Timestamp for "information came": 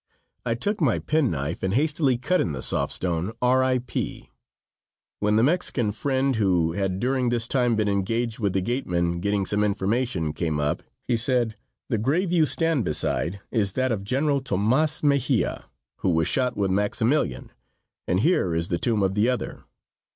9.63-10.59